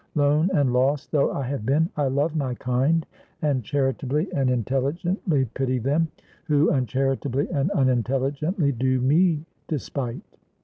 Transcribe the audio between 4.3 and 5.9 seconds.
and intelligently pity